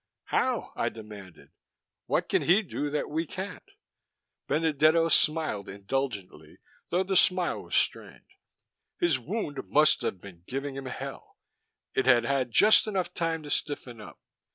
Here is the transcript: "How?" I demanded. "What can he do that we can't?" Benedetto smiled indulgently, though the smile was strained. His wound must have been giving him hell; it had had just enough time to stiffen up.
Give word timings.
"How?" 0.29 0.73
I 0.75 0.89
demanded. 0.89 1.49
"What 2.07 2.27
can 2.27 2.41
he 2.41 2.63
do 2.63 2.89
that 2.89 3.07
we 3.07 3.27
can't?" 3.27 3.69
Benedetto 4.47 5.09
smiled 5.09 5.69
indulgently, 5.69 6.57
though 6.89 7.03
the 7.03 7.15
smile 7.15 7.61
was 7.61 7.75
strained. 7.75 8.25
His 8.99 9.19
wound 9.19 9.59
must 9.67 10.01
have 10.01 10.19
been 10.19 10.43
giving 10.47 10.73
him 10.75 10.85
hell; 10.87 11.37
it 11.93 12.07
had 12.07 12.23
had 12.23 12.49
just 12.49 12.87
enough 12.87 13.13
time 13.13 13.43
to 13.43 13.51
stiffen 13.51 14.01
up. 14.01 14.19